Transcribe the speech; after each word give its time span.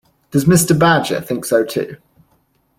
Does 0.31 0.45
Mr. 0.45 0.73
Badger 0.79 1.21
think 1.21 1.45
so 1.45 1.63
too? 1.63 1.97